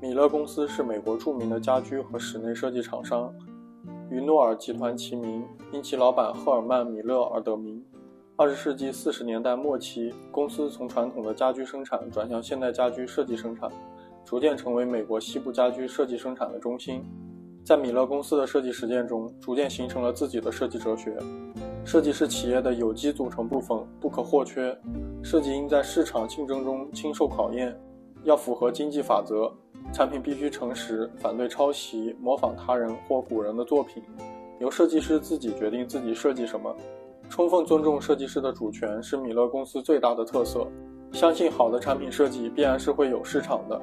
[0.00, 3.34] 米勒公司是美国著名的家居和室内设计厂商，
[4.08, 7.84] 与诺尔集团齐名，因其老板赫尔曼·米勒而得名。
[8.36, 13.68] 二十世纪四十年代末期，公司从传统的家居生产转向现代家居设计生产，
[14.24, 17.02] 逐渐成为美国西部家居设计生产的中心。
[17.64, 21.18] 在米勒公司的设计实践中，逐渐形成了自己的设计哲学。
[21.84, 24.78] 设计是企业的有机组成部分，不可或缺。
[25.24, 27.76] 设计应在市场竞争中经受考验，
[28.22, 29.52] 要符合经济法则。
[29.92, 34.02] 产品必须诚实，反对抄袭、模仿他人或古人的作品。
[34.60, 36.74] 由设计师自己决定自己设计什么。
[37.28, 40.66] 充分尊重设计师的主权是米勒公司最大的特色。
[41.12, 43.80] 相信好的产品设计必然是会有市场的。